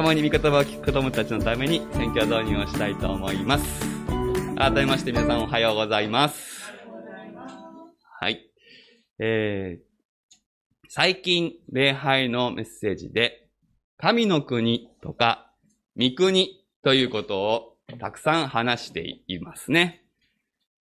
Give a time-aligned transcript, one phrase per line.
[0.00, 3.86] 共に御言葉を聞く子供たちのために選挙導入をしたいと思います。
[4.56, 6.72] 改めまして皆さんおはようございます。
[8.18, 8.50] はい。
[9.18, 13.46] えー、最近、礼拝のメッセージで、
[13.98, 15.52] 神の国とか、
[15.98, 20.02] 御国ということをたくさん話していますね。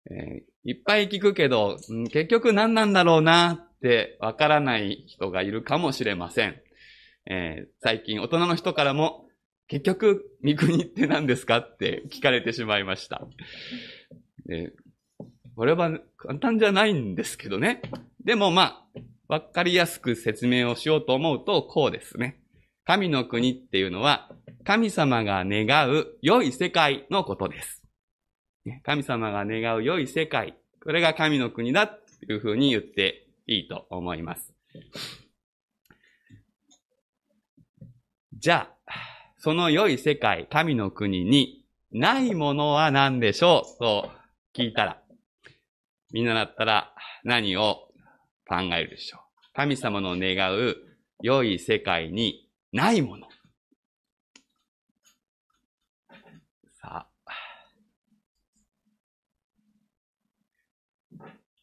[0.09, 1.77] えー、いっぱい聞くけど、
[2.13, 6.63] 結局何なんだろうなってわからない人がいるかもしれません。
[7.31, 9.27] えー、最近大人の人からも、
[9.67, 13.27] 結局、三国って何ですかって聞かれてしまいました。
[14.51, 15.25] えー、
[15.55, 17.83] これは簡単じゃないんですけどね。
[18.25, 22.41] でもまあ、わかりやすく説明をしようと思うと、こうですね。
[22.85, 24.31] 神の国っていうのは、
[24.65, 27.83] 神様が願う良い世界のことです。
[28.85, 30.57] 神様が願う良い世界。
[30.83, 34.55] これが神の国だというふうに言っていいと思います。
[38.41, 38.93] じゃあ、
[39.39, 44.11] その良い世界、神の国にないものは何でしょうと
[44.57, 45.03] 聞いたら、
[46.13, 46.95] みんなだったら
[47.25, 47.89] 何を
[48.49, 49.21] 考えるでしょう。
[49.55, 50.77] 神様の願う
[51.21, 53.27] 良い世界にないもの。
[56.81, 57.09] さあ、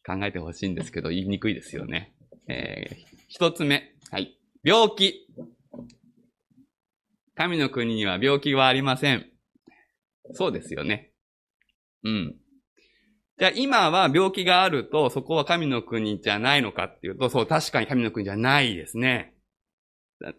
[0.04, 2.12] 考えてほしいんですけど言いにくいですよね。
[2.48, 2.96] えー、
[3.28, 3.94] 一つ目。
[4.10, 4.38] はい。
[4.62, 5.25] 病気。
[7.36, 9.26] 神の国には病気はありません。
[10.32, 11.12] そうですよね。
[12.02, 12.36] うん。
[13.38, 19.34] じゃあ今は病気があると、そこは神の国じゃないのかっていうと、そう、確かに神の国じゃないですね。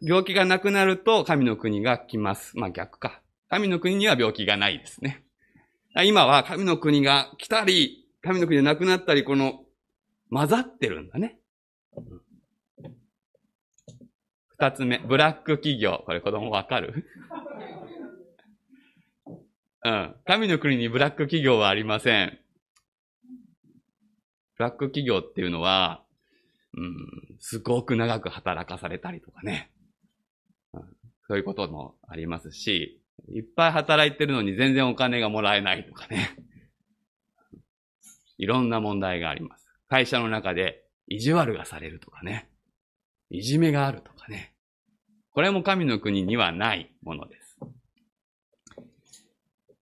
[0.01, 2.57] 病気がなくなると神の国が来ます。
[2.57, 3.21] まあ逆か。
[3.49, 5.23] 神の国には病気がないですね。
[6.03, 9.63] 今は神の国が来たり、神の国でなくなったり、この
[10.31, 11.37] 混ざってるんだね。
[14.59, 16.01] 二つ目、ブラック企業。
[16.05, 17.05] これ子供わかる？
[19.83, 20.15] うん。
[20.25, 22.39] 神の国にブラック企業はありません。
[24.57, 26.01] ブラック企業っていうのは、
[26.75, 29.71] うん、すごく長く働かされたりとかね。
[30.73, 30.81] うん、
[31.27, 32.99] そういうこともありますし、
[33.29, 36.35] いっぱい働いてるのに全然お金がもらえないとかね。
[38.39, 39.69] いろんな問題があります。
[39.87, 42.49] 会社の中で意地悪がされるとかね。
[43.29, 44.53] いじめがあるとかね。
[45.37, 47.59] これも神の国にはないものです。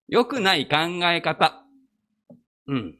[0.06, 1.64] 良くない考え方。
[2.66, 2.98] うん。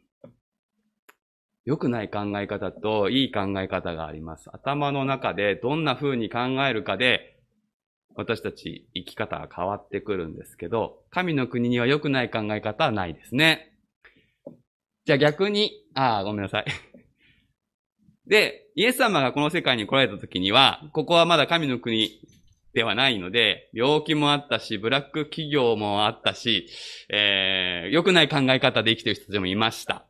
[1.66, 4.48] 良くない考え方といい考え方があります。
[4.54, 7.36] 頭の中でどんな風に考えるかで、
[8.14, 13.70] 私たち生き方が変わってくるんですけど、神の国には良くない考え方はないですね。
[15.04, 16.64] じゃあ逆に、ああ、ごめんなさい。
[18.26, 22.18] で、イエス様がこの世界に来られた時には、ここはまだ神の国
[22.76, 26.68] ではないので、病気もあったし、ブラック企業もあったし、
[27.08, 30.06] えー、良くない考え方で生きている人たちもいました。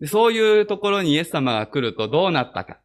[0.00, 2.80] でそういうところにイエス様が来るとどうなったか。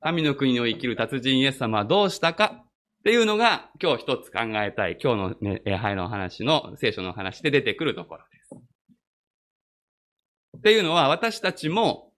[0.00, 8.54] 神の国を生きる達人イエス様はどうしたかっていうのが今日一つ考えたい今日の礼拝の話の聖書の話で出てくるところです。
[10.56, 12.09] っていうのは私たちも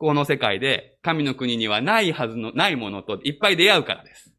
[0.00, 4.34] この世界で神の国にはないはずの、ないものといっぱい出会うからです。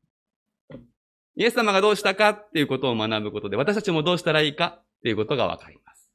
[1.37, 6.11] イエス様がどうしたかっていうことを学ぶことで、私たちもどうしたらいいかっていうことがわかります。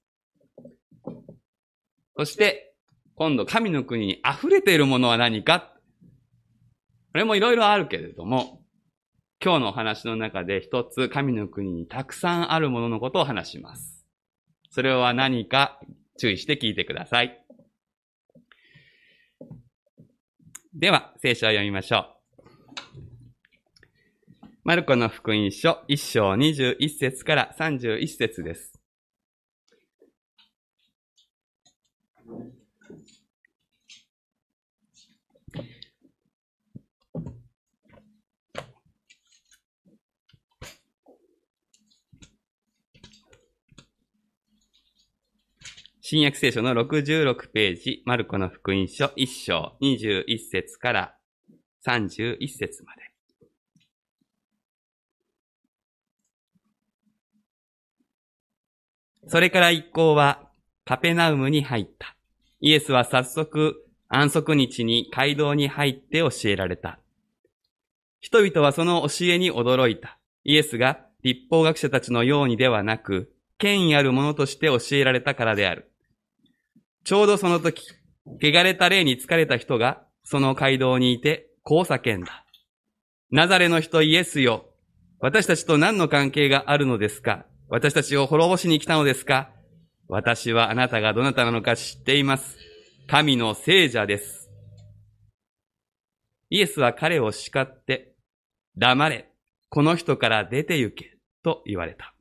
[2.18, 2.74] そして、
[3.14, 5.72] 今度神の国に溢れているものは何か
[7.16, 8.60] これもいろいろあるけれども、
[9.42, 14.04] 今日のお話の中で一つ神の国にたくさんあるもののことを話します。
[14.68, 15.80] それは何か
[16.18, 17.45] 注意して聞いてください。
[20.78, 22.04] では、聖書を読みましょう。
[24.62, 28.75] マルコの福音書1章21節から31節です。
[46.08, 51.16] 新約聖書の66ページ、マルコの福音書1章21節から
[51.84, 53.02] 31節まで。
[59.26, 60.48] それから一行は
[60.84, 62.14] カペナウムに入った。
[62.60, 67.00] イエスは早速安息日に街道に入って教えられた。
[68.20, 70.20] 人々はその教えに驚いた。
[70.44, 75.90] イエスが立法学者たちのようにではなく、権威あるものとして教えられたからである。
[77.06, 77.84] ちょうどその時、
[78.42, 82.44] 汚れた霊に疲れた人がその街道にいて、こう叫んだ。
[83.30, 84.64] ナザレの人イエスよ、
[85.20, 87.46] 私たちと何の関係があるのですか？
[87.68, 89.50] 私たちを滅ぼしに来たのですか？
[90.08, 92.58] 私はあなたがどなたなのか知っています。
[93.06, 94.50] 神の聖者です。
[96.50, 98.16] イエスは彼を叱って、
[98.76, 99.30] 黙れ、
[99.68, 102.16] この人から出て行け、と言われた。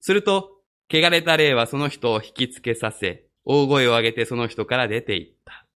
[0.00, 0.50] すると、
[0.92, 5.66] 汚れた霊はその人を引きつけさせ、大声を上げてその人から出て行った。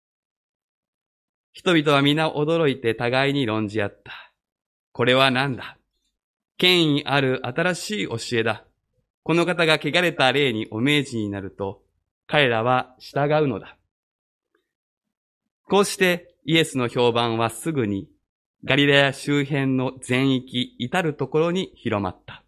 [1.53, 4.13] 人々は皆驚いて互いに論じ合った。
[4.93, 5.77] これは何だ？
[6.57, 8.65] 権威ある新しい教えだ。
[9.23, 11.83] この方が汚れた霊にお命じになると、
[12.27, 13.77] 彼らは従うのだ。
[15.65, 18.09] こうしてイエスの評判はすぐに
[18.65, 22.43] ガリラヤ周辺の全域至るところに広まった。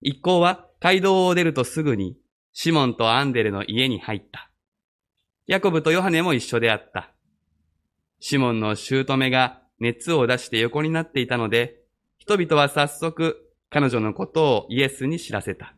[0.00, 2.16] 一行は街道を出るとすぐに
[2.58, 4.50] シモンとアンデレの家に入った。
[5.46, 7.12] ヤコブとヨハネも一緒であった。
[8.18, 11.82] シモンの姑が熱を出して横になっていたので、
[12.16, 13.36] 人々は早速
[13.68, 15.74] 彼女のことをイエスに知らせた。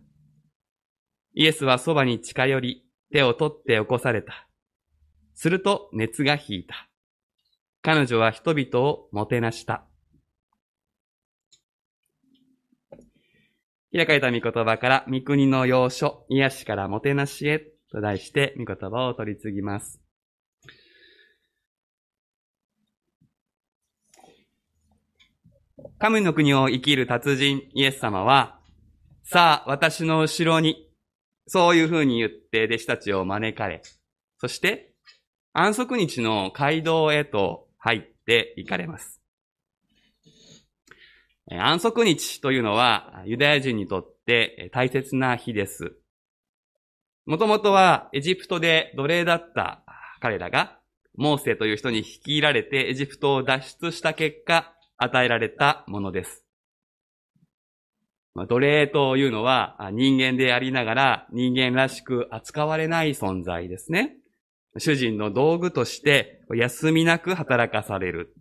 [1.34, 4.46] イエスはそばに近寄り、手を取って起こされた。
[5.34, 6.88] すると熱が引いた。
[7.82, 9.82] 彼女は人々をもてなした。
[13.92, 17.58] 開かれた御言葉から、御国の要所、癒しからもてなしへ、
[17.90, 20.00] と題して、御言葉を取り次ぎます。
[25.98, 28.60] 神の国を生きる達人、イエス様は、
[29.24, 30.90] さあ、私の後ろに、
[31.46, 33.80] そういう風に言って弟子たちを招かれ、
[34.38, 34.94] そして、
[35.54, 39.17] 安息日の街道へと入って行かれます。
[41.50, 45.96] 安息日というのはユダヤ人にとって大切な日です。
[47.24, 49.82] もともとはエジプトで奴隷だった
[50.20, 50.78] 彼らが
[51.16, 56.44] モーセという人に率いられてエジプトを脱出した結果与えられたものです。
[58.34, 64.16] 奴隷というのは人間でありながら人間らしく扱われない存在ですね。
[64.76, 68.34] 主人の道具として休みなく働かされる。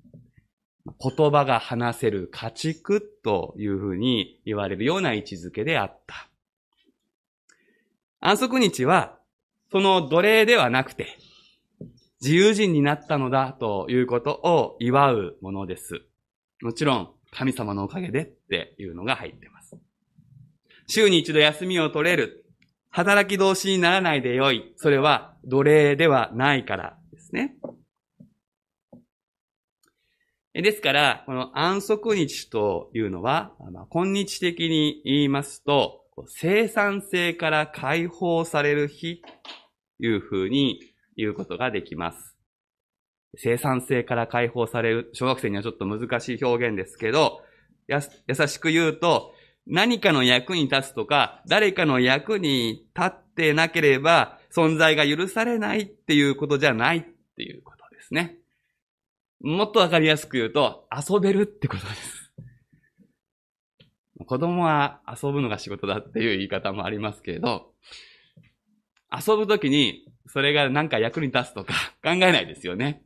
[1.00, 6.30] 言葉が話せる家畜というふうに言われるような位置づけであった。
[8.19, 9.18] 安息日は、
[9.72, 11.18] その奴隷ではなくて、
[12.22, 16.01] 自由人になったのだということを祝うものです。
[16.62, 19.78] もちろん、神様のおかげでっていうのが入ってます。
[20.88, 22.45] 週に一度休みを取れる。
[22.89, 24.74] 働き同士にならないでよい。
[24.78, 27.56] それは奴隷ではないからですね。
[30.62, 40.80] ですから、この安息日というのは、まあ、今日的に言いますと、生産性から解放される日というふうに
[41.15, 42.36] 言うことができます。
[43.36, 47.42] 生産性から解放される、小学生にはちょっと難しい表現ですけど、
[47.88, 49.33] や、優しく言うと、
[49.65, 57.03] 何かの役に立つとか、誰かの役に立ってなければ存在が許されないっていうことじゃないっ
[57.36, 58.38] ていうことですね。
[59.39, 62.31] もっとわかりやすく言うと、遊べるってことです。
[64.25, 67.74] 子供は遊ぶのが仕事だっていう言い方もありますけれど、
[69.12, 73.03] 遊ぶときにそれが何か役に立つとか考えないですよね。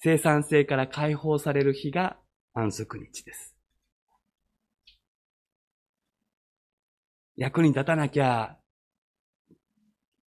[0.00, 2.16] 生産性から解放される日が
[2.54, 3.54] 安息日です。
[7.36, 8.56] 役に立たなきゃ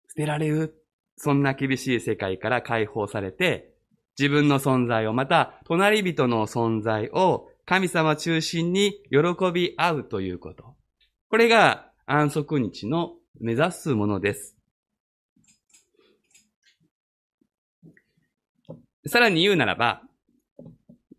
[0.10, 0.81] 捨てられる。
[1.24, 3.76] そんな厳しい世界から解放されて、
[4.18, 10.76] 自分の存在を、また隣人の存在を神様中心に喜び合うということ。
[11.30, 14.58] これが安息日の目指すものです。
[19.06, 20.02] さらに言うならば、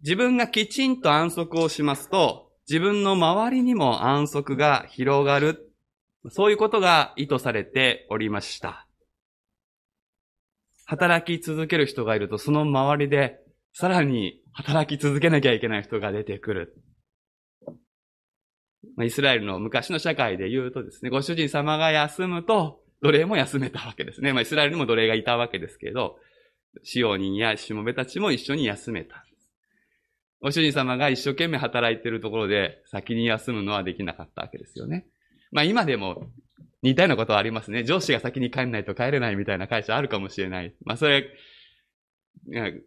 [0.02, 5.72] 自分がきちんと安息をしますと、自分の周りにも安息が広がる。
[6.30, 8.88] そういうことが意図されておりました。
[10.92, 13.38] 働き続ける人がいると、その周りで、
[13.72, 16.74] さらに働き続けなきゃいけない人が出てくる。
[19.02, 24.34] イスラエルの昔の社会で言うとですね、ご主人様が休むと、奴隷も休めたわけですね。
[24.34, 26.18] まあ、イスラエルにも奴隷がいたわけですけど、
[26.82, 29.24] 使用人やしもべたちも一緒に休めた。
[30.42, 35.06] ご主人様が一生懸命働いているところで先に休むのはできなかったわけですよね。
[35.52, 36.26] まあ今でも
[36.82, 37.84] 似たようなことはありますね。
[37.84, 40.74] 上司が先に帰んないと帰れないみたいな会社あるかもしれない。
[40.84, 41.28] まあそれ、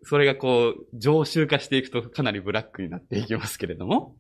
[0.03, 4.17] それがこう、常習化していくとかなりブラックになっていきますけれども、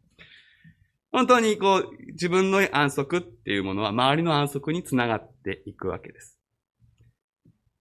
[1.11, 6.39] 本当にこう、自分の安息っていうものは周りの安息につながっていくわけです。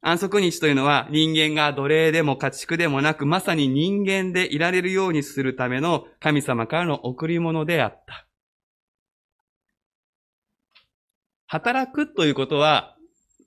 [0.01, 8.24] 安息日というのは人間が奴隷でも家畜でもなく、まさに人間でいられるようにするための神様からの贈り物であった。
[11.47, 12.97] 働くということは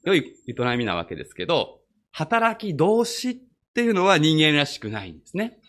[0.03, 1.79] 良い営みなわけですけど、
[2.11, 3.37] 働き同士っ
[3.73, 5.59] ていうのは人間らしくないんですね。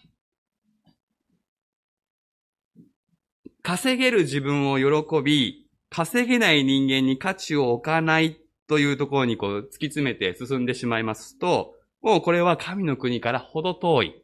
[3.63, 14.23] 稼げる自分を喜び、稼げない人間に価値を置かないというところにこう突き詰めて進んでしまいますと、もうこれは神の国からほど遠い。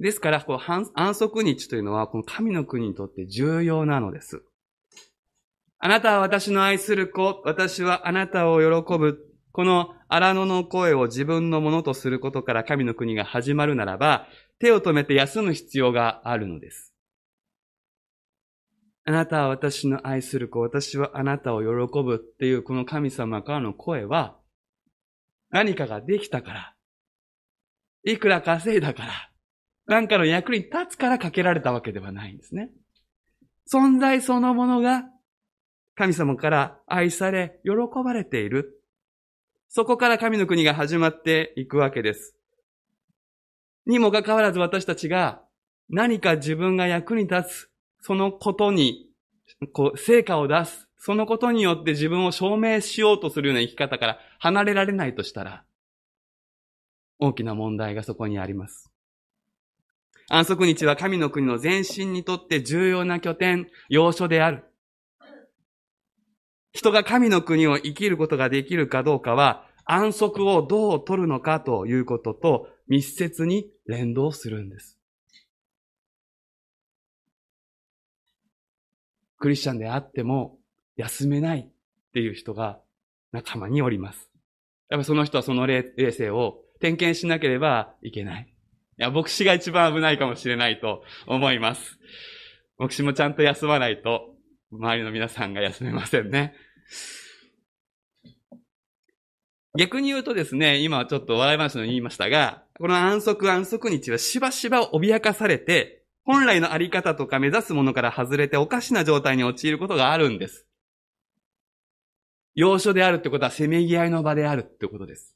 [0.00, 4.42] ですから、こう安息日というのは、この神の国にとって重要なのです。
[5.78, 9.22] あなたは私の愛する子、私はあなたを喜ぶ。
[9.52, 14.26] この荒野の声を自分のものとすることから神の国が始まるならば、
[14.58, 16.94] 手を止めて休む必要があるのです。
[19.04, 24.36] あなたは私の愛する子、私はあなたを喜ぶっていうこの神様からの声は、
[25.50, 26.74] 何かができたから、
[28.02, 29.30] いくら稼いだから、
[29.86, 32.70] 何かの役に立つからかけられたわけではないんですね。
[33.72, 35.04] 存在そのものが
[35.96, 37.72] 神様から愛され、喜
[38.04, 38.82] ばれている。
[39.68, 42.36] そこから神の国が始まっていくわけです。
[43.86, 45.42] にもかかわらず私たちが
[45.88, 49.08] 何か自分が役に立つ、そのことに、
[49.72, 50.88] こう、成果を出す。
[50.98, 55.64] そのことによって自分を証明しようとするような生き方から離れられないとしたら、
[57.18, 58.90] 大きな問題がそこにあります。
[60.28, 64.64] 安息日は神の国の前進にとって重要な拠点、要所である。
[66.72, 74.98] 人が神の国を生きることができるかどうかは、安息をどう取るのかということと密接に連動するんです。
[79.38, 80.58] クリスチャンであっても
[80.96, 82.80] 休めないっていう人が
[83.30, 84.28] 仲間におります。
[84.88, 88.55] やっぱその人はその霊性を点検しなければいけない。
[88.98, 91.98] いや、牧師が一番危ないかもしれないと思います。
[92.78, 94.34] 牧師もちゃんと休まないと、
[94.72, 96.54] 周りの皆さんが休めませんね。
[99.78, 110.66] 逆に言うとですね、今ちょっと笑い話の言いましたが、この安息安息日はしばしば脅かされて、本来のあり方とか目指すものから外れておかしな状態に陥ることがあるんです。
[112.54, 115.35] 要所であるってことはせめぎ合いの場であるってことです。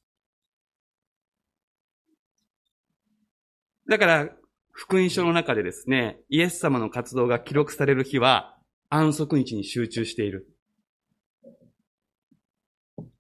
[3.89, 4.29] だから、
[4.73, 8.57] 福音書の中でですね、イエス様の活動が記録される日は
[8.89, 10.47] 安息日に集中している。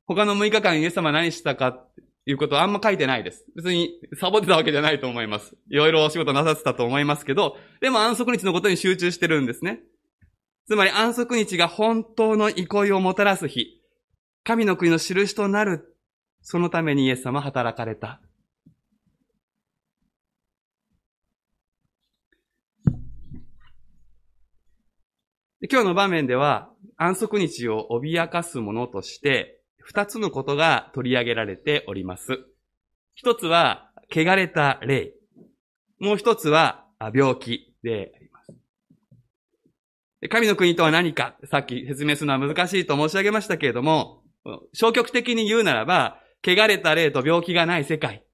[0.07, 3.45] 他の6日間イエス様何したかっていうことはあんま書いてないです。
[3.55, 5.57] 別にサボってたわけじゃないと思います。
[5.69, 9.81] いろいろお仕事なさってたと思いますけど、でも安息日のことに集中してるんですね。
[10.67, 13.83] つまり安息日が本当の憩いをもたらす日、
[14.45, 15.97] 神の国の印となる、
[16.43, 18.21] そのためにイエス様働かれた。
[25.69, 32.39] 今日の場面では安息日を脅かすものとして、二つのことが取り上げられております。
[33.15, 35.13] 一つは、汚れた霊。
[35.99, 38.55] もう一つは、病気であります。
[40.31, 44.23] 神の国とは何か、さっき説明するのは難しいと申し上げましたけれども、
[44.73, 48.25] 消極的に言うならば、汚れた霊と病気がない世界。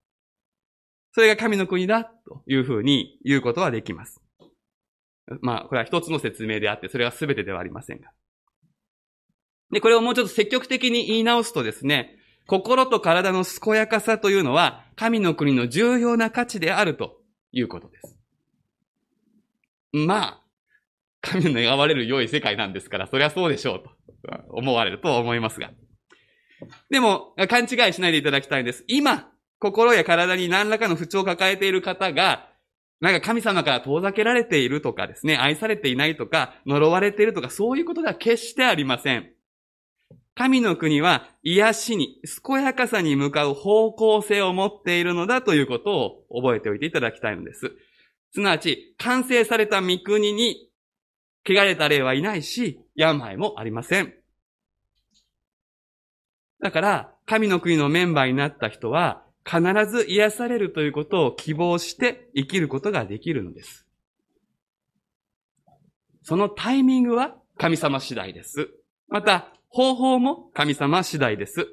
[1.13, 4.26] それが神の国だというふうに言うことはできます。
[5.41, 8.11] まあ、これは一つの説明であって、それは全てではありませんが。
[9.73, 12.17] で、これをもうちょっと積極的に言い直すとですね、
[12.47, 18.17] 心と体の健やかさというのは、神の国の重要な価値であるということです。
[19.93, 20.43] まあ、
[21.23, 23.91] 神の願われる良い世界なんですから、そりゃそうでしょうと
[24.51, 25.73] 思われると思いますが。
[26.89, 28.85] でも、勘違いしないでいただきたいんです。
[28.87, 32.49] 今、心や体に何らかの不調を抱えている方が、
[33.01, 39.31] なんか神様から遠ざけられているとかですね、愛されていないとか、呪われているとか、そういうことでは決してありません。
[40.35, 47.73] 神の国は癒しに、健やかさに向かう方向性を持っているのだということを覚えておいていただきたいのです。
[48.33, 50.71] すなわち、完成された御国に、
[51.49, 54.13] 汚れた霊はいないし、病もありません。
[56.61, 63.87] だから、神の国のメンバーになった人は、必ず癒されるということを希望して生きることができるのです。
[66.23, 68.69] そのタイミングは神様次第です。
[69.09, 71.69] また、方法も神様次第です。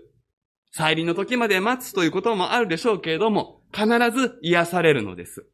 [0.72, 5.48] 再臨の時まで待つということもあるでしょうけれども、必ず癒されるのです。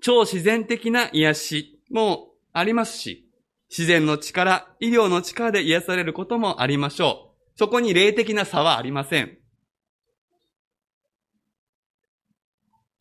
[0.00, 3.28] 超自然的な癒しもありますし、
[3.68, 7.29] 自然の力、医療の力で癒されることもありましょう。
[7.60, 9.36] そこに霊的な差はありません。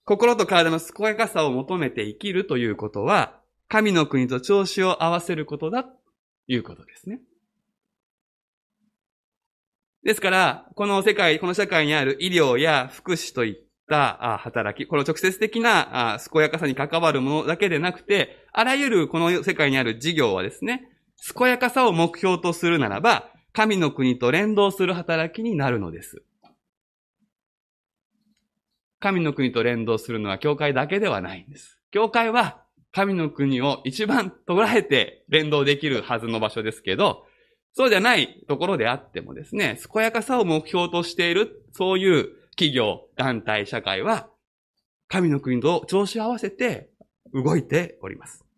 [0.04, 3.40] 心と体の健やかさを求めて生きるということは、
[3.70, 5.92] 神の国と調子を合わせることだと
[6.48, 7.22] いうことですね。
[10.04, 20.92] ですから、この世界、この社会にある医療や福祉といった働き、この直接的な健やかさに関わるものだけでなくて、あらゆるこの世界にある事業はですね、
[21.34, 26.24] 健やかさを目標とするならば、神の国と連動する働きになるのです。
[29.00, 31.80] 神の国と連動するのは教会だけではないんです。
[31.92, 37.26] 教会は神の国を一番捉えて連動できるはずの場所ですけど、
[37.74, 44.28] そうじゃないところであってもですね、健やかさを目標としている、そういう企業、団体、社会は、
[45.08, 46.90] 神の国と調子を合わせて
[47.34, 48.49] 動いております。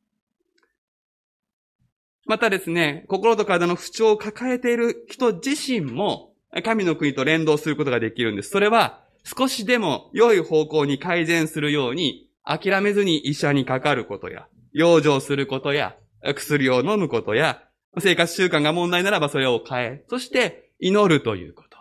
[2.25, 8.49] またですね、心と体の不調を抱えている人自身も、神の国と連動することができるんです。
[8.49, 17.63] それは、少しでも良い方向に改善するように、諦めずに医者にかかることや、養生することや、薬を飲むことや、
[17.99, 21.77] 生活習慣が問題ならばそれを変え、そして祈るということ。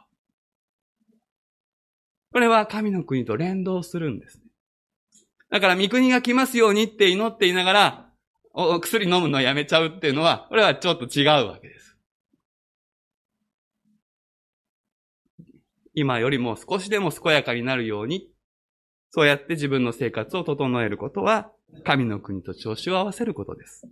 [2.32, 4.40] これは神の国と連動するんです。
[5.50, 8.09] だから、御国が来ますようにって祈っていながら、
[8.52, 11.96] お薬飲むのやめちゃうっていうのは、これはちょっと違うわけです。
[15.94, 18.28] 今よりも少しでも健やかになるように、
[19.10, 21.52] そうやって自分の生活を整えることは、
[21.84, 23.88] 神の国と調子を合わせることです。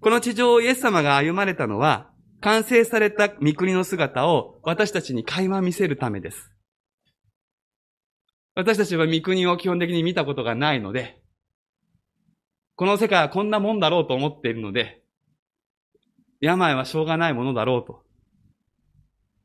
[0.00, 6.50] この地上をイエス様が歩まれたのは、完成された御国の姿を私たちに垣間見せるためです。
[8.54, 11.21] 私たちは御国を基本的に見たことがないので、
[12.76, 15.02] この世界はこんなもんだろうと思っているので、
[16.40, 18.02] 病はしょうがないものだろうと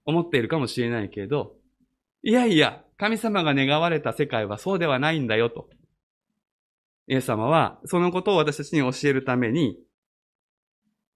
[0.06, 1.56] 思っているかもしれないけど、
[2.24, 5.70] いやいや、神様が願われた世界はそうではないんだよと。
[7.08, 9.78] イエス様はそのことを私たちに教えるために、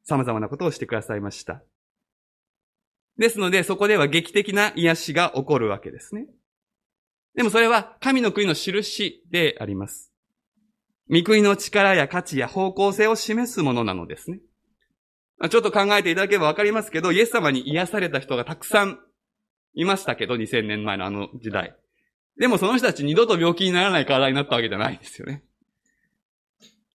[0.04, 1.64] 様々なことをしてくださいました。
[3.18, 6.28] ですので、そこでは劇的な癒しが起こるわけですね。
[7.36, 10.11] でもそれは神の国の印であります。
[11.12, 14.39] 御国の力や価値や方向性を示すものなのですね。
[15.50, 19.00] ちょっと考えていただければわかりますけど、イエス様に癒された人がたくさん
[19.74, 21.76] いましたけど、2000年前のあの時代。
[22.38, 25.43] でもその人たち二度と病気にならない体になったわけじゃないんですよね。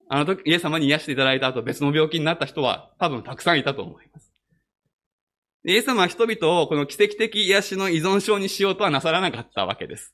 [0.09, 4.31] あの時、イエス様に癒していただいた後、別の病気になった人は多分たくさんいたと思います。
[5.65, 10.13] イエス様は人々をこの奇跡的癒しの依存症にしようとはなさらなかったわけです。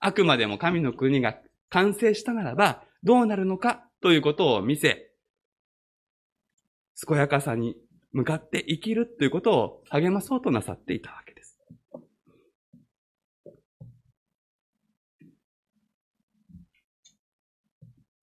[0.00, 1.36] あくまでも神の国が
[1.70, 3.86] 完成したならば、どうなるのか？
[4.00, 5.10] ということを見せ、
[7.06, 7.76] 健やかさに
[8.12, 11.60] 向かって生きるということを励まそうとなさっていたわけです。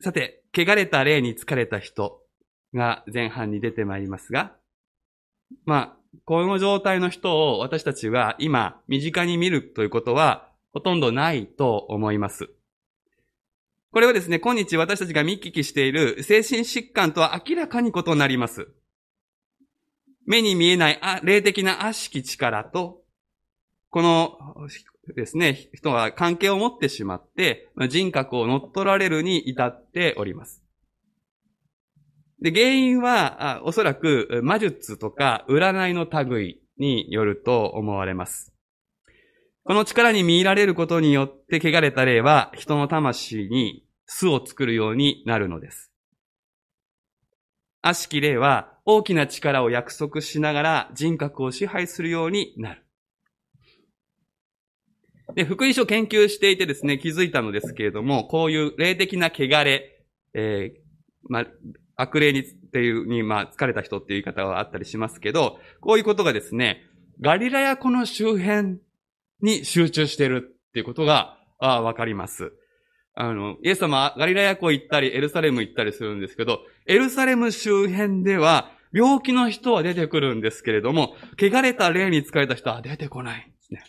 [0.02, 2.24] さて、汚れた霊に疲れた人
[2.74, 4.56] が前半に出てまいりますが、
[5.66, 12.50] まあ、この状態の人を私たちは今身近に見るということはほとんどないと思います。
[13.92, 18.70] これはですね、今日私たちが見聞きしている精神疾患とは明らかに異なります。
[20.26, 23.02] 目に見えない霊的な悪しき力と、
[23.90, 24.38] この
[25.14, 30.64] ですね、人は関係を持ってしまって、人格を乗っ取られるに至っております。
[32.42, 38.51] で、原因は、おそらく魔術とか占いの類によると思われます。
[39.64, 45.92] この力に見入られることによって汚れた霊は人の魂に巣を作るようになるのです。
[47.84, 52.86] 悪しき霊は大きな力を約束しながら人格を支配するようになる。
[55.36, 60.80] で、福音書研究していてですね、気づいたのですけれども、こういう霊的な汚れ、えー、
[61.30, 61.46] まあ、
[61.96, 66.84] 悪霊にっていうに、まあ、疲れた人っていう言い方はあったりしますけど、こういうことがですね、
[67.22, 68.80] ガリラヤ湖の周辺
[69.42, 72.54] に集中しているっていうことが、わかります。
[73.14, 83.84] あの、イエス様ガリラヤ湖行ったり、エルサレム行ったりするんですけど、エルサレム周辺では、病気の人は出てくるんですけれども、汚れた霊に疲れた人は出てこないんですね。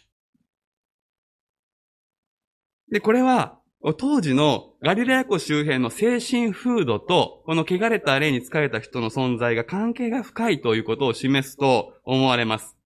[2.90, 3.58] で、これは、
[3.98, 12.76] 当時のガリラヤ湖周辺の精神風土と、この汚れた霊に疲れた人の存在が関係が深いということを示すと思われます。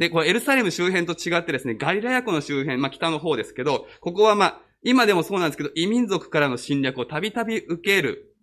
[0.00, 8.34] で、これエルサレム周辺と違ってですね、ガリラヤ湖の周辺、まあ北の方ですけど、ここはまあ、今でもそうなんですけど、異民族からの侵略をたびたび受ける、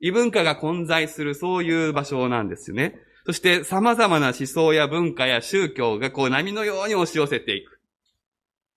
[0.00, 2.98] 異文化が混在する、そういう場所なんですよね。
[3.26, 7.82] そして様々な思想や文化や宗教がこう波のように押し寄せていく。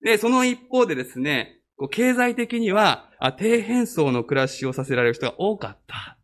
[0.04, 6.18] で、その一方でですね、こう経済的には低変層の暮らしをさせられる人が多かった。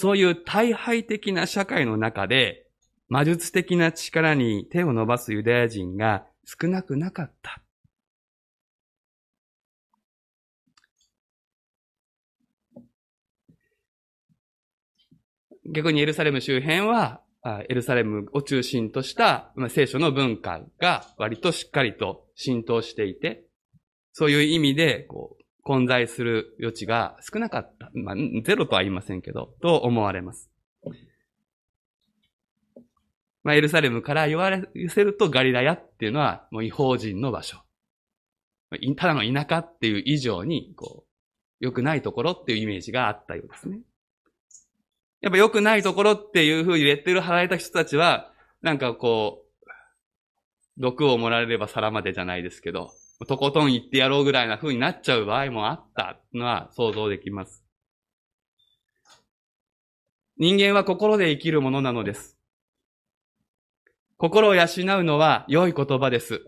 [0.00, 2.68] そういう大敗的な社会の中で、
[3.08, 7.60] 魔術的な力に手を伸ばすユダヤ人が少なくなかった。
[15.66, 17.20] 逆にエルサレム周辺は、
[17.68, 23.46] エルサレムを中心とした聖書の文化が割としっかりと浸透していて、
[24.12, 25.37] そういう意味で、こ、
[25.68, 27.90] 混在する余地が少なかった。
[27.92, 30.50] まあ、ゼロとは言いませんけど、と思われます。
[33.42, 37.58] まあ、エルサレムから言われせるとガリラヤっていうのはもう違法人の場所。
[38.96, 41.08] ただの田舎っていう以上に、こう、
[41.60, 43.80] 良くないところっていうイメージがあったようですね。
[45.20, 49.70] やっぱ良くないところっていうふうにレッテル貼られた人たちは、なんかこう、
[50.78, 52.90] 毒を盛られれば皿までじゃないですけど、
[53.26, 57.64] とことん言ってやろうぐらいな風になっちゃう場合もあったのは想像できます。
[60.36, 62.38] 人間は心で生きるものなのです。
[64.18, 64.66] 心を養う
[65.04, 66.42] のは良い言葉です。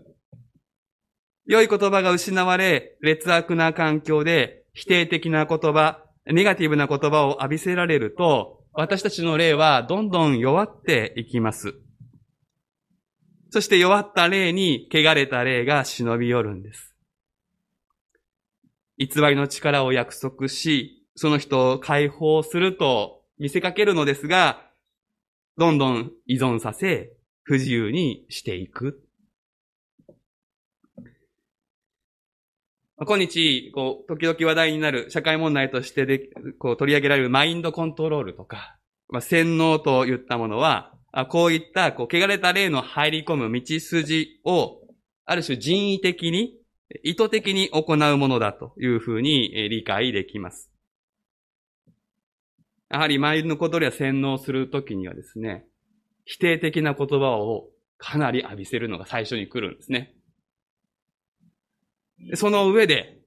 [1.45, 11.75] 良い言葉が失われ、劣悪な環境で否定的な言葉、ネガティブな言葉を浴びせられると、私たちの霊はどんどん弱っていきます。
[13.51, 16.95] そして弱った霊に汚れた霊が忍び寄るんです。
[18.97, 24.69] 偽りの力を約束し、その人を解放すると見せかけるのですが、
[25.57, 27.11] どんどん依存させ、
[27.43, 29.03] 不自由にしていく。
[32.97, 38.77] 今日、こう、時々話題になる社会問題としてで、こう、取り上げられるマインドコントロールとか、
[39.09, 44.81] まあ、洗脳といったものは、あこういった、こう、汚れた霊の入り込む道筋を、
[45.25, 46.57] ある種人為的に、
[47.03, 50.71] 意図的に行うものだというふうに理解できます。
[52.89, 55.65] やはりマインドコントロールや洗脳するときにはですね、
[56.25, 60.13] 否定的な言葉をかなり浴びせるのが最初に来るんですね。
[62.35, 63.19] その上で、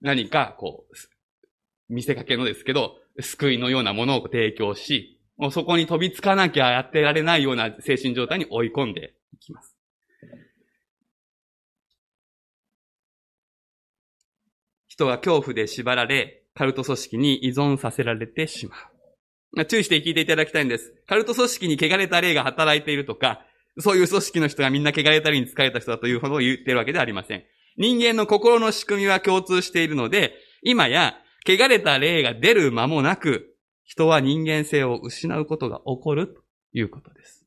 [0.00, 9.76] 何か、こう、見せかけのですけど、救いのようなものを提供し、もうそこに飛びつかなきゃやってられないような精神状態に追い込んでいきます。
[14.86, 18.76] 人は恐怖で縛られ、カルト組織に依存させられてしま
[19.56, 19.64] う。
[19.66, 20.94] 注意して聞いていただきたいんです。
[21.08, 23.44] カルト組織に汚れた霊が働いているとか、
[23.78, 27.44] そういう組織の人がみんな汚れた霊に疲れた人だというほど言ってるわけではありません。
[27.76, 31.16] 人間の心の仕組みは共通しているので、今や、
[31.46, 33.53] 汚れた霊が出る間もなく、
[33.84, 36.42] 人は人間性を失うことが起こると
[36.72, 37.46] いうことです。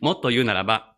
[0.00, 0.96] もっと言うならば、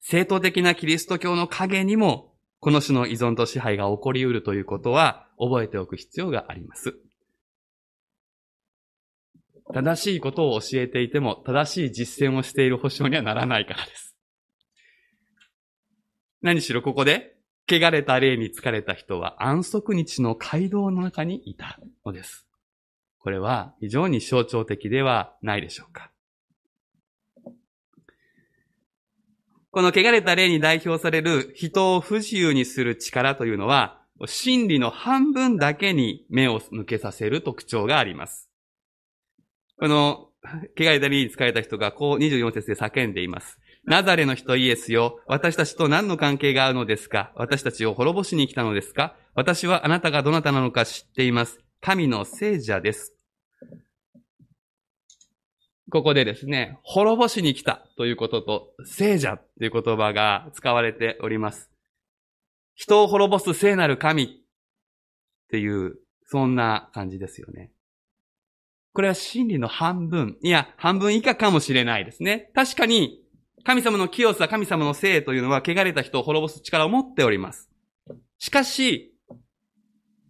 [0.00, 6.94] 正当的なキリスト教の影にも、この種の依存と支配が起こり得るということは覚えておく必要があります。
[9.72, 14.14] 正しいことを教えていても、正しい実践をしている保証にはならないからです。
[16.42, 17.34] 何しろここで、
[17.66, 22.46] 汚れた霊に疲れた人は安息日の街道の中にいたのです。
[23.18, 26.10] これは非常に象徴的ではないでしょうか。
[29.70, 38.48] この汚れた霊に代表される人を不自由にする力というのは、真理の半分だけに目を向けさせる特徴があります。
[39.76, 40.28] この、
[40.78, 43.58] 汚れた霊に疲れた人がこう24節で叫んでいます。
[43.86, 47.32] ナザレの人イエスよ、私たちと何の関係があるのですか？
[47.34, 49.14] 私たちを滅ぼしに来たのですか？
[49.34, 51.58] 私はあなたがどなたなのか知っています。
[51.82, 53.14] 神の聖者です。
[55.90, 61.70] ここでですね、滅ぼしに来たということと、聖者という言葉が使われております。
[62.74, 64.26] 人を滅ぼす聖なる神っ
[65.50, 67.70] ていう、そんな感じですよね。
[68.94, 72.50] これは真理の半分、いや、半分以下かもしれないですね。
[72.54, 73.20] 確かに、
[73.64, 77.70] 神様の清さ、神様の聖というのは、汚れた人を滅ぼす力を持っております。
[78.38, 79.14] しかし、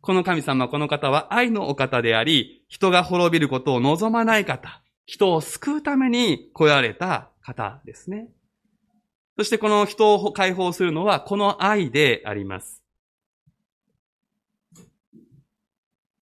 [0.01, 8.29] この神様、この方は愛のお方であり、人が滅びることを望まない方、人を救うために来られた方ですね。
[9.37, 12.85] そしてこの人を解放するのは、この愛であります。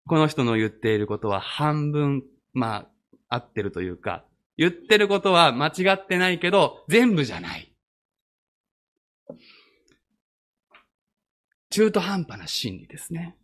[0.06, 2.22] この人の言っていることは半分、
[2.54, 2.86] ま
[3.28, 4.24] あ、合ってるというか、
[4.56, 7.74] 言ってることは間違ってないけど、全部じゃない。
[11.70, 13.36] 中途半端な真理ですね。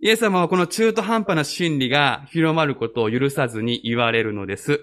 [0.00, 4.80] イエス様はこの中途半端な真理が広まることを許さずに言われるのです。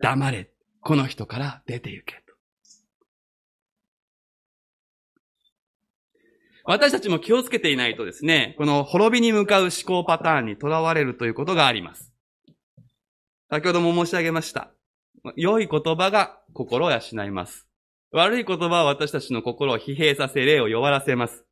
[0.00, 0.50] 黙れ。
[0.80, 2.28] この人から出て行け。
[6.70, 12.07] 私たちも気をつけていないとですね、この滅びに向かう思考パターンにとらわれるということがあります。
[13.50, 14.70] 先ほども申し上げました。
[15.34, 17.66] 良い言葉が心を養います。
[18.12, 21.44] 悪い言葉は私たちの心を疲弊させ、霊を弱らせます。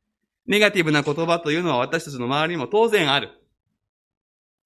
[0.45, 3.31] ネガティブな言葉というのは私たちの周りにも当然ある。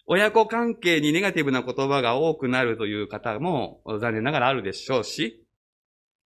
[0.08, 5.46] 親子関係にネガティブな言葉が多くなるという方も残念ながらあるでしょうし、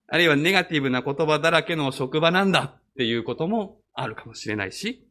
[0.07, 5.04] あるいはネガティブな言葉だらけの職場なんだっていうこともあるかもしれないし、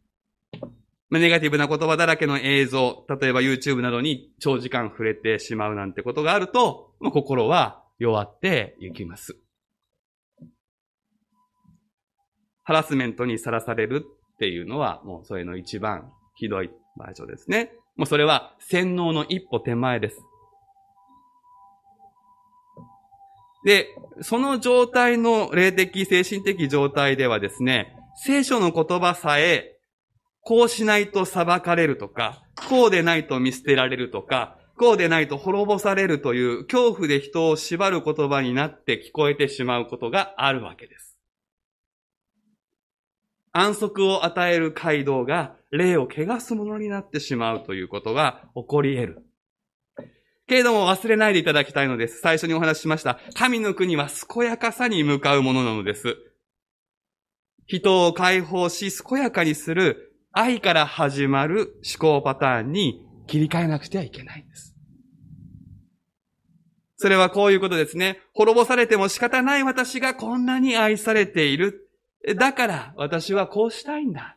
[1.18, 9.36] ネガティブな言葉だらけの映像、例えば YouTube などに長時間触れてしまうなんてことがあると、心は弱っていきます。
[12.62, 17.72] ハラスメントにさらされるっていうのは、もうそれの一番ひどい場所ですね。
[17.96, 20.18] もうそれは洗脳の一歩手前です。
[23.64, 23.88] で、
[24.20, 29.73] その状態の霊的、精神的状態ではですね、聖書の言葉さえ、
[30.44, 41.16] こうしないと裁かれるとか、こうでないと見捨てられるとか、こうでないと滅ぼされるという恐怖で人を縛る言葉になって聞こえてしまうことがあるわけです。
[43.52, 49.22] 安息を与える街道が霊を汚すものになってしまうということが起こり得る。
[50.46, 52.20] けれども忘れないでいただきたいのです。
[52.20, 53.18] 最初にお話ししました。
[53.34, 56.16] 神の国は健やかさに向かうものなのです。
[57.66, 64.74] 人を解放し、健やかにする愛から始まる思考パターンに切り替えなくてはいけないんです。
[66.96, 68.18] それはこういうことですね。
[68.34, 71.88] 滅ぼされても仕方ない私がこんなに愛されている。
[72.36, 74.36] だから私はこうしたいんだ。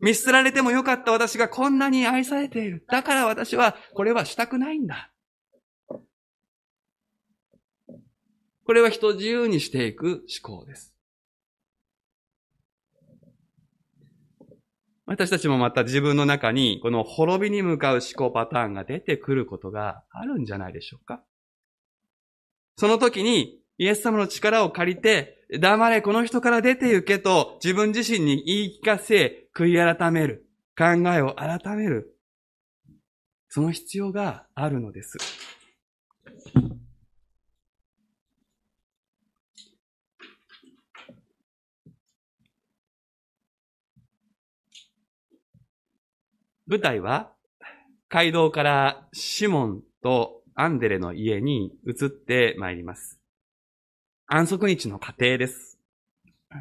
[0.00, 2.84] 見捨てられてもよかった私がこんなに愛されている。
[2.90, 5.10] だから私はこれはしたくないんだ。
[8.66, 10.93] これは人自由にしていく思考です。
[15.06, 21.22] 私たちもまた自分の中にこの滅びに向かう思考パターンが出てくることがあるんじゃないでしょうか。
[22.76, 30.48] その時にイエス様の力を借りて、黙れこの人から出て行けと自分自身に言い聞かせ、悔い改める。
[30.76, 32.18] 考えを改める。
[33.48, 35.18] その必要があるのです。
[46.66, 47.30] 舞台は、
[48.08, 53.20] 街道からシモンとアンデレの家に移ってまいります。
[54.26, 55.78] 安息日の家庭です。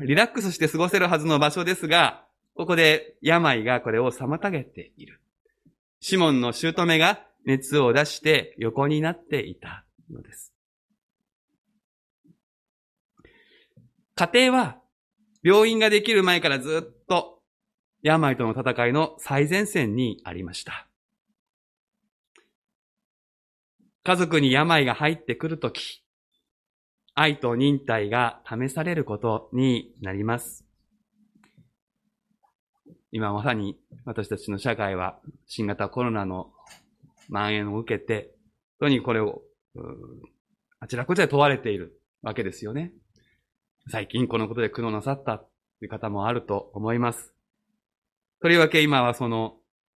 [0.02, 5.22] リラックスして過ごせるはずの場所ですが、ここで病がこれを妨げている。
[6.02, 10.54] シモンの姑が熱を出して横になっていたのです。
[14.16, 14.82] 家庭は
[15.44, 17.33] 病院ができる前からずっと
[18.04, 20.88] 病との戦いの最前線にありました。
[24.04, 26.04] 家族に病が入ってくるとき、
[27.16, 30.66] 愛と忍耐が試されることになります。
[33.14, 36.52] 今まさに私たちの社会は新型コロナの
[37.28, 38.34] 蔓延を受けて、
[38.80, 39.44] 本当にこれを、
[40.82, 42.92] あちらこちら問われているわけですよね。
[43.90, 45.48] 最近このことで苦悩なさったと
[45.82, 47.33] いう方もあると思います。
[48.44, 49.56] とりわけ今はその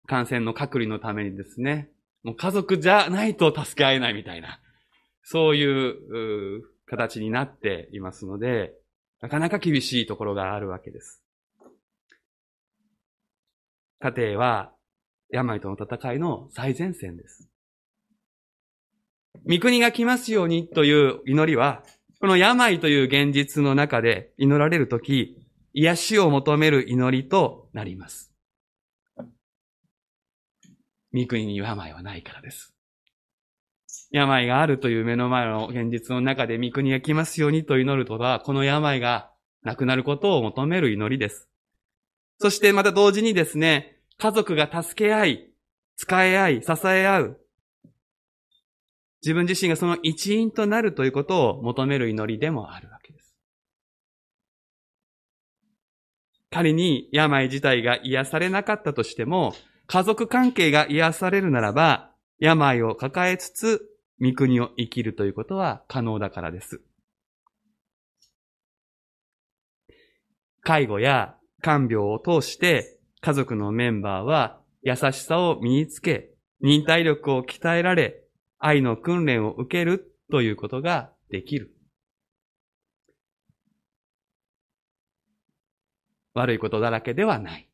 [0.07, 1.88] 感染の隔離のためにですね、
[2.22, 4.61] もう家族じゃないと助け合えないみたいな、
[5.22, 8.74] そういう形になっていますので、
[9.22, 11.22] なかなか厳しいところがあるわけです。
[14.00, 14.72] 家庭は
[15.30, 17.48] 病との戦いの最前線です。
[19.48, 21.83] 御国が来ますようにという祈りは、
[22.20, 28.34] この病という現実の中で祈られるとき、癒しを求める祈りとなります。
[31.14, 32.74] 御国に病はないからです。
[34.11, 39.31] 病があるという目の前の現実の中で御国が来ますようにと祈るとは、この病が
[39.62, 41.48] なくなることを求める祈りです。
[42.38, 45.50] そしてまた同時にですね、家族が助け合い、
[45.96, 47.40] 使い合い、支え合う。
[49.22, 53.35] 自分自身がその一員となるということを求める祈りでもあるわけです。
[56.50, 59.55] 仮に病自体が癒されなかったとしても、
[59.87, 63.83] 家族関係が癒されるならば、病を抱えつつ、
[64.20, 66.81] 御国を生きるということは可能だからです。
[70.62, 78.23] 介護や看病を通して家族のメンバーは優しさを身につけ、忍耐力を鍛えられ、
[78.59, 81.75] 愛の訓練を受けるということができる。
[86.35, 87.68] 悪いことだらけではない。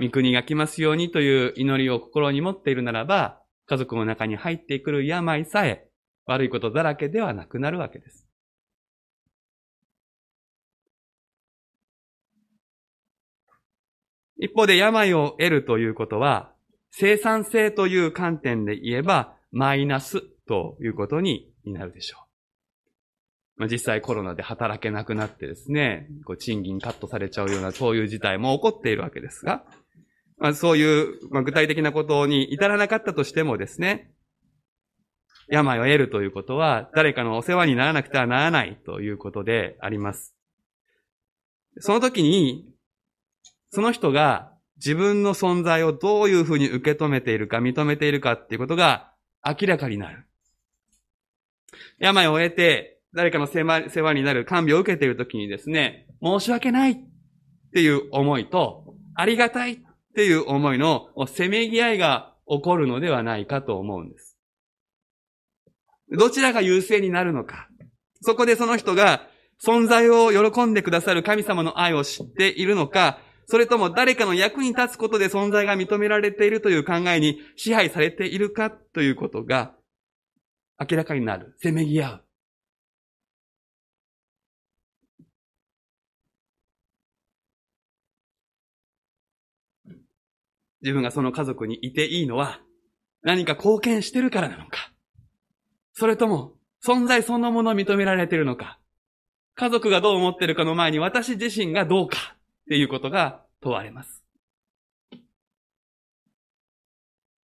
[0.00, 5.88] 御国が来ますようにという祈りを心に持っているならば、家族の中に入ってくる病さえ
[6.26, 8.26] 悪いことだらけではなくなるわけです。
[14.36, 16.52] 一方で病を得るということは、
[16.90, 22.24] 生産性という観点で言えば、マイナスということになるでしょう。
[23.56, 29.64] まあ、実際コロナで働けなくなってですね、こう賃金カットされちゃうようなそういう事態も起こっているわけですが、
[30.38, 34.12] まあ、そういう、まあ、具体的なことに至らなかったとしてもですね、
[35.48, 40.34] 病を得るということは、誰かのお世話にならなくてはならないということであります。
[41.78, 42.66] その時に、
[43.70, 49.12] その人が自分の存在をどういうふうに受け止めているか、認めているかっていうことが
[49.44, 50.26] 明らかになる。
[51.98, 56.96] 病を得て、誰かの世話になる看病を受けている時にですね、申し訳ないっ
[57.72, 59.84] ていう思いと、ありがたい
[60.14, 64.38] っていう思いのせめぎ合いが起こるのではないかと思うんです。
[66.08, 67.68] どちらが優勢になるのか。
[68.20, 69.26] そこでその人が
[69.60, 79.74] 存在を喜んでくださる神様の愛を知っているのか、それとも誰かの役に立つことで存在が認められているという考えに支配されているかということが
[80.78, 81.56] 明らかになる。
[81.58, 82.23] せめぎ合う。
[90.84, 92.60] 自分がその家族にいていいのは、
[93.22, 94.92] 何か貢献してるからなのか。
[95.94, 96.52] それとも、
[96.84, 98.78] 存在そのものを認められてるのか。
[99.54, 104.22] 家族がどう思ってるかの前に私自身がどうかっていうことが問われます。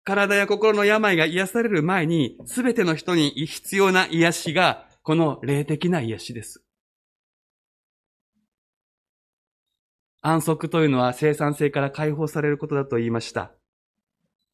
[0.03, 6.65] 体や心の病が癒される前に、すべての人に必要な癒しが、この霊的な癒しです。
[10.21, 13.51] 安息というのは生産性から解放されることだと言いました。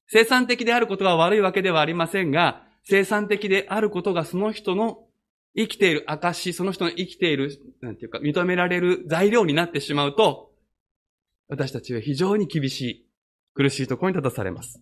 [0.08, 5.06] 生産的であることが悪いわけではありませんが、生産的であることがその人の
[5.56, 10.52] 生きている証、その人の生きている、なんていうか、認められる材料になってしまうと、
[11.48, 13.10] 私たちは非常に厳しい、
[13.56, 14.82] 苦しいところに立たされます。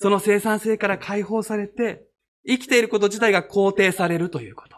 [0.00, 2.04] その生産性から解放されて、
[2.46, 4.76] 生きていること自体が肯定されるということ。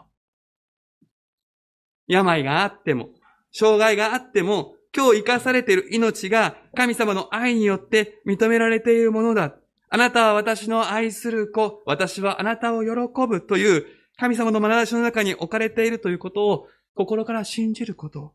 [2.07, 3.09] 病があっても、
[3.57, 9.55] 障害があっても、今日生かされている命が神様の愛によって認められているものだ。
[9.89, 12.89] あなたは私の愛する子、私はあなたを喜
[13.27, 13.85] ぶという
[14.17, 18.33] 神様の眼差しの中に置かれているということを心から信じること。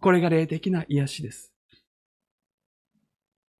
[0.00, 1.52] これが霊的な癒しです。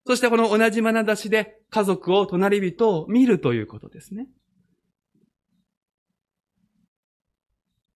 [0.06, 4.28] そしてこの同じ眼差しで家族を隣人を見るということですね。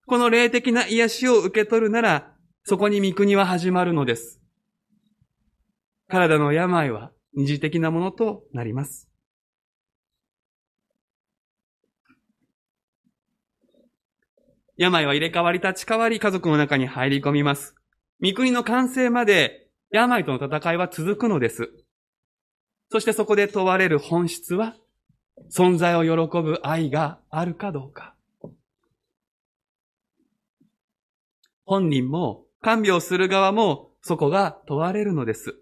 [0.06, 2.34] この霊的な癒しを受け取るなら、
[2.68, 4.42] そこに御国は始まるのです。
[6.06, 9.08] 体の病は二次的なものとなります。
[14.76, 17.74] 病は入れ替わり立ち替わり家族の中に入り込みます。
[18.22, 21.70] 御国の完成まで病との戦いは続くのです。
[22.92, 24.76] そしてそこで問われる本質は、
[25.50, 28.14] 存在を喜ぶ愛があるかどうか。
[31.64, 35.56] 本人も看病する側もそこが問われるのです。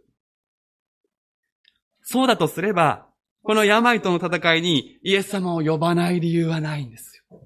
[2.03, 3.09] そうだとすれば、
[3.43, 7.41] この病との戦いにイエス様を呼ばない理由はないんですよ。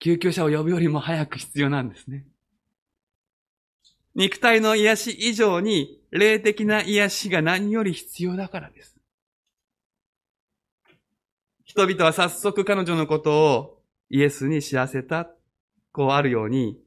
[0.00, 2.26] 救急車を呼ぶよりも早く必要なんですね。
[4.14, 8.96] 肉体の癒し以上に霊的な癒しが何より必要だからです。
[11.64, 15.28] 人々は早速彼女のことをイエスに知らせた
[15.92, 16.78] こうあるように、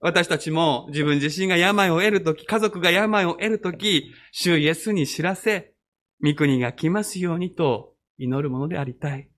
[0.00, 5.74] 私たちも自分自身が病を得るとき、家族が病を得るとき、主イエスに知らせ、
[6.22, 9.30] 御国が来ますようにと祈るものでありたい。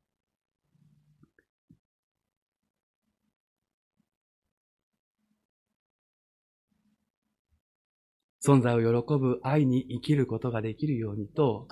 [8.45, 11.69] 存在を喜ぶ愛に生きることができるようにと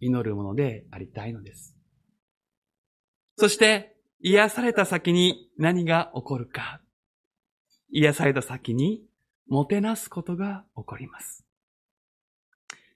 [0.00, 1.76] 祈るものでありたいのです。
[3.36, 3.93] そして、
[4.26, 6.80] 癒された先に何が起こるか。
[7.90, 9.02] 癒された先に、
[9.46, 11.44] もてなすことが起こります。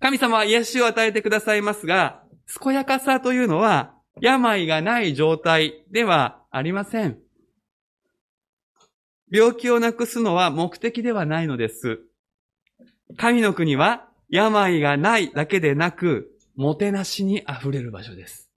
[0.00, 2.22] 神様は癒しを与えてくださいますが、
[2.62, 7.18] 健やかさというのは、病がない状態ではありません。
[9.30, 12.00] 病気をなくすのは目的ではないのです。
[13.18, 18.47] 神の国は病がないだけでなく、もてなしに溢れる場所です。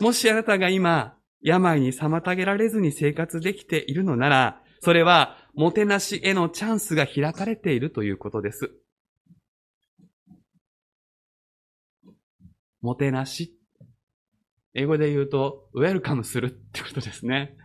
[0.00, 8.70] もしあなたが今、病に妨げられずに生活できているのなら、それは、もてなしへのチャンスが開かれているということです。
[12.82, 13.56] もてなし。
[14.74, 17.56] 英語で言うと、ウェルカムするってことですね。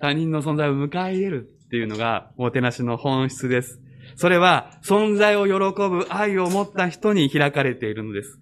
[0.00, 3.80] 他人の存在を迎え入れるっていうのが、もてなしの本質です。
[4.16, 5.52] それは、存在を喜
[5.88, 8.38] ぶ愛を持った人に開かれているのです。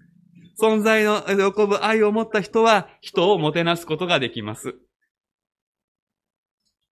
[0.59, 4.75] 存在の喜ぶ愛を持った人は人をもてなすことができます。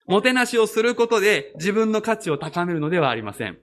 [0.06, 3.58] もてなしをすることで自分の価値を高めるのではありません。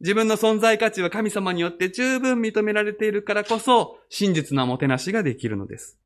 [0.00, 5.98] 自分の存在価値は神様によって十分認められているからこそ真実なもてなしができるのです。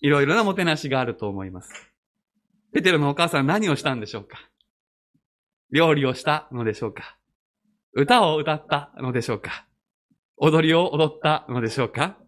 [0.00, 1.72] いろいろなもてなしがあると思います。
[2.72, 4.38] ペテロのお母さん何をしたんでしょうか？
[5.70, 7.18] 料理をしたのでしょうか？
[7.92, 9.66] 歌を歌ったのでしょうか？
[10.36, 12.18] 踊りを踊ったのでしょうか？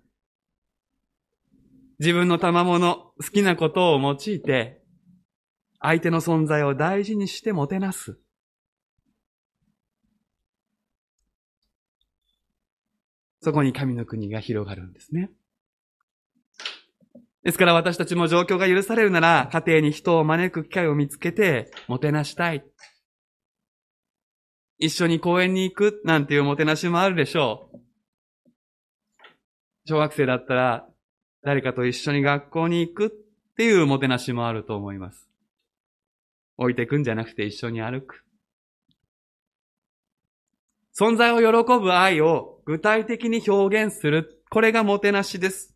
[1.98, 4.82] 自分の賜物、好きなことを用いて、
[5.80, 8.18] 相手の存在を大事にしてもてなす。
[13.40, 15.30] そこに神の国が広がるんですね。
[17.44, 22.64] ですから私たちも状況が許されるなら、家庭に人を招く機会を見つけて、もてなしたい。
[24.78, 27.78] 一緒に公園に行くなんていうもてなしもあるでしょう。
[29.88, 30.88] 小学生だったら、
[31.42, 33.10] 誰かと一緒に学校に行くっ
[33.56, 35.28] ていうもてなしもあると思います。
[36.58, 38.24] 置いてくんじゃなくて一緒に歩く。
[40.98, 44.42] 存在を喜ぶ愛を具体的に表現する。
[44.50, 45.74] これがもてなしです。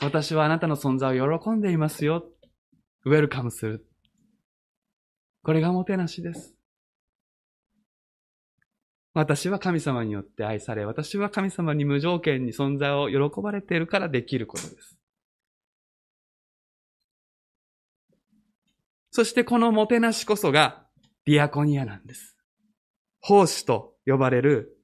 [0.00, 2.24] 私はあなたの存在を喜んでいますよ。
[3.04, 3.86] ウェルカムする。
[5.42, 6.54] これがもてなしです。
[9.14, 14.96] 私は神様によって愛され、私は神様に無条件に存在を喜ばれているからできることです。
[19.10, 20.86] そしてこのもてなしこそが
[21.26, 22.38] ディアコニアなんです。
[23.20, 24.78] 奉仕と呼ばれる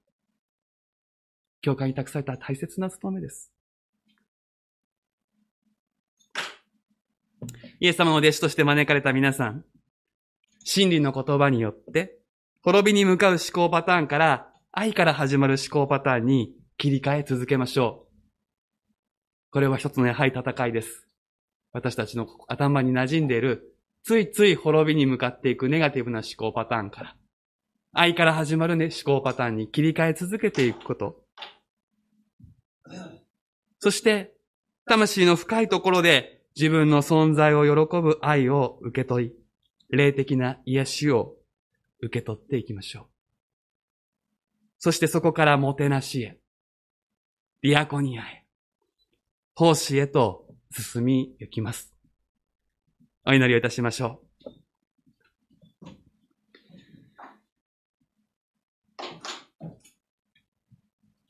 [1.63, 3.51] 教会に託された大切な務めです。
[7.81, 9.65] イエス様の弟子として招かれた皆さん、
[10.65, 12.18] 真理の言葉によって
[12.69, 19.53] 滅びに向かう思考パターンから愛から始まる思考パターンに切り替え続けましょう。
[19.53, 21.09] これは一つのやはり戦いです。
[21.73, 27.17] 私たちの頭に馴染んでいる、ついつい滅びに向かっていくネガティブな思考パターンから、
[27.95, 31.25] 愛から始まる、ね、思考パターンに切り替え続けていくこと。
[33.79, 34.35] そして、
[34.85, 39.35] 魂の深いところで自分の存在を喜ぶ愛を受け取り、
[39.89, 41.38] 霊的な癒しを
[42.01, 43.07] 受け取っていきましょう。
[44.79, 46.39] そしてそこからもてなしへ、
[47.63, 48.47] ディアコニアへ、
[49.55, 51.93] 奉仕へと進み行きます。
[53.27, 54.29] お祈りをいたしましょう。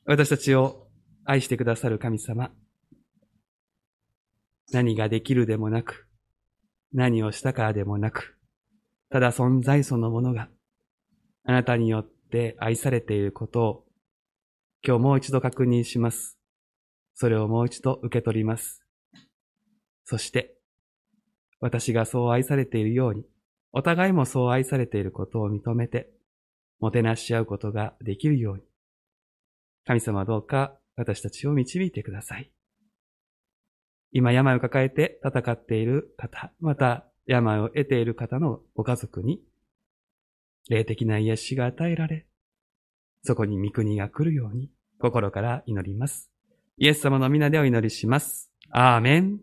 [0.05, 0.87] 私たちを
[1.23, 2.51] 愛してくださる神様。
[4.71, 6.07] 何ができるでもなく、
[6.93, 8.37] 何をしたからでもなく、
[9.09, 10.49] ただ存在そのものが
[11.43, 13.85] あなたによって愛されていることを
[14.85, 16.37] 今日もう一度確認します。
[17.13, 18.81] それをもう一度受け取ります。
[20.05, 20.55] そして、
[21.59, 23.25] 私がそう愛されているように、
[23.73, 26.09] お互いもそう愛されていることを認めて、
[26.79, 28.63] もてなし合うことができるように、
[29.85, 32.49] 神様どうか私たちを導いてください。
[34.13, 39.41] 今病を抱えて戦っている方、また病を得ている方のご家族に
[40.69, 42.25] 霊的な癒しが与えられ、
[43.23, 46.29] そこに御国が来るように心から祈ります。
[46.77, 48.51] イエス様の皆でお祈りします。
[48.71, 49.39] アーメン。